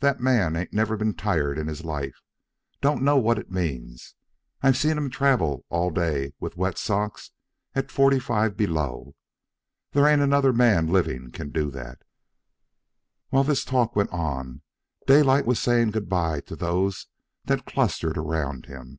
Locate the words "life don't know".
1.84-3.16